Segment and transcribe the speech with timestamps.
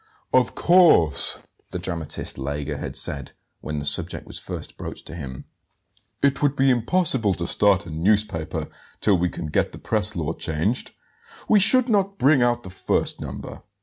[0.33, 5.45] "Of course," the dramatist Lega had said, when the subject was first broached to him;
[6.23, 8.67] "it would be impossible to start a newspaper
[8.99, 10.89] till we can get the press law changed;
[11.47, 13.61] we should not bring out the first number.